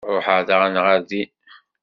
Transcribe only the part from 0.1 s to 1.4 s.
Ruḥeɣ daɣen ɣer din.